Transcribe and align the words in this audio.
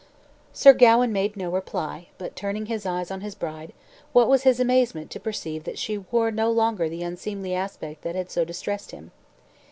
Sir 0.51 0.73
Gawain 0.73 1.13
made 1.13 1.37
no 1.37 1.51
reply; 1.51 2.07
but, 2.17 2.35
turning 2.35 2.65
his 2.65 2.87
eyes 2.87 3.11
on 3.11 3.21
his 3.21 3.35
bride, 3.35 3.71
what 4.13 4.27
was 4.27 4.41
his 4.41 4.59
amazement 4.59 5.11
to 5.11 5.19
perceive 5.19 5.63
that 5.65 5.77
she 5.77 5.99
wore 5.99 6.31
no 6.31 6.49
longer 6.49 6.89
the 6.89 7.03
unseemly 7.03 7.53
aspect 7.53 8.01
that 8.01 8.15
had 8.15 8.31
so 8.31 8.43
distressed 8.43 8.89
him. 8.89 9.11